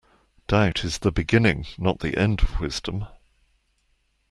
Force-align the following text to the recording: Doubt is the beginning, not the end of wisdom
Doubt 0.47 0.83
is 0.83 0.97
the 0.97 1.11
beginning, 1.11 1.67
not 1.77 1.99
the 1.99 2.17
end 2.17 2.41
of 2.41 2.59
wisdom 2.59 3.05